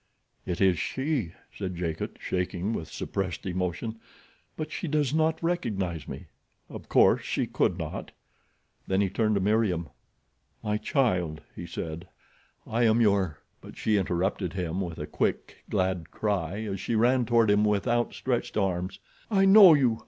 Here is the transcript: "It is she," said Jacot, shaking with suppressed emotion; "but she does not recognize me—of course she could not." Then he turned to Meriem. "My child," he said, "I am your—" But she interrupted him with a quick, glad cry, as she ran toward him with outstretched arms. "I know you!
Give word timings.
"It 0.47 0.59
is 0.61 0.79
she," 0.79 1.33
said 1.55 1.75
Jacot, 1.75 2.17
shaking 2.19 2.73
with 2.73 2.87
suppressed 2.89 3.45
emotion; 3.45 3.99
"but 4.57 4.71
she 4.71 4.87
does 4.87 5.13
not 5.13 5.37
recognize 5.43 6.07
me—of 6.07 6.89
course 6.89 7.21
she 7.21 7.45
could 7.45 7.77
not." 7.77 8.09
Then 8.87 8.99
he 9.01 9.11
turned 9.11 9.35
to 9.35 9.41
Meriem. 9.41 9.89
"My 10.63 10.77
child," 10.77 11.41
he 11.55 11.67
said, 11.67 12.07
"I 12.65 12.81
am 12.81 12.99
your—" 12.99 13.41
But 13.61 13.77
she 13.77 13.95
interrupted 13.97 14.53
him 14.53 14.81
with 14.81 14.97
a 14.97 15.05
quick, 15.05 15.57
glad 15.69 16.09
cry, 16.09 16.61
as 16.63 16.79
she 16.81 16.95
ran 16.95 17.27
toward 17.27 17.51
him 17.51 17.63
with 17.63 17.87
outstretched 17.87 18.57
arms. 18.57 18.97
"I 19.29 19.45
know 19.45 19.75
you! 19.75 19.99